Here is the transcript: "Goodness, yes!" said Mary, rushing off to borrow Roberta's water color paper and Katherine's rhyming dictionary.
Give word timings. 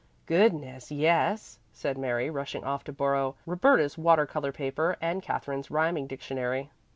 "Goodness, 0.25 0.91
yes!" 0.91 1.59
said 1.73 1.95
Mary, 1.95 2.31
rushing 2.31 2.63
off 2.63 2.83
to 2.85 2.91
borrow 2.91 3.35
Roberta's 3.45 3.99
water 3.99 4.25
color 4.25 4.51
paper 4.51 4.97
and 4.99 5.21
Katherine's 5.21 5.69
rhyming 5.69 6.07
dictionary. 6.07 6.71